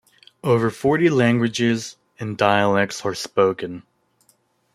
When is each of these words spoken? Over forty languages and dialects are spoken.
Over 0.43 0.71
forty 0.71 1.11
languages 1.11 1.95
and 2.19 2.35
dialects 2.35 3.05
are 3.05 3.13
spoken. 3.13 3.83